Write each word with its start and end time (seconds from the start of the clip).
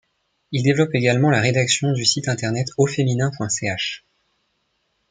Il 0.51 0.63
développe 0.63 0.95
également 0.95 1.29
la 1.29 1.39
rédaction 1.41 1.91
du 1.93 2.05
site 2.05 2.27
internet 2.27 2.67
aufeminin.ch. 2.79 4.03